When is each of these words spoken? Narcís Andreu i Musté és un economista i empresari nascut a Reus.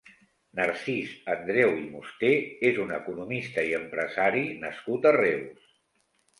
Narcís 0.59 1.11
Andreu 1.33 1.73
i 1.81 1.83
Musté 1.91 2.33
és 2.71 2.81
un 2.87 2.95
economista 2.97 3.69
i 3.71 3.79
empresari 3.83 4.45
nascut 4.67 5.11
a 5.11 5.17
Reus. 5.23 5.73